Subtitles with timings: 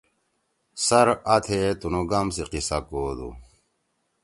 [0.85, 3.29] سر آ تھیے تُنُو گام سی قصہ کوادُو۔